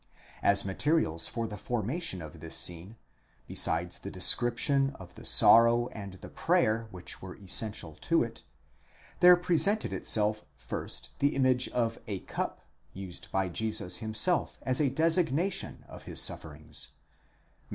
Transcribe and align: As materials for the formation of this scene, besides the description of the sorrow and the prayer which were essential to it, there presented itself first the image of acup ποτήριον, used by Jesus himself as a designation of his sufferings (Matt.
As 0.41 0.65
materials 0.65 1.27
for 1.27 1.45
the 1.45 1.59
formation 1.59 2.23
of 2.23 2.39
this 2.39 2.55
scene, 2.55 2.95
besides 3.45 3.99
the 3.99 4.09
description 4.09 4.95
of 4.99 5.13
the 5.13 5.23
sorrow 5.23 5.89
and 5.89 6.15
the 6.15 6.27
prayer 6.27 6.87
which 6.89 7.21
were 7.21 7.35
essential 7.35 7.93
to 8.01 8.23
it, 8.23 8.41
there 9.19 9.35
presented 9.35 9.93
itself 9.93 10.43
first 10.57 11.11
the 11.19 11.35
image 11.35 11.69
of 11.69 12.03
acup 12.07 12.25
ποτήριον, 12.29 12.57
used 12.93 13.31
by 13.31 13.47
Jesus 13.47 13.97
himself 13.97 14.57
as 14.63 14.81
a 14.81 14.89
designation 14.89 15.85
of 15.87 16.05
his 16.05 16.19
sufferings 16.19 16.93
(Matt. 17.61 17.67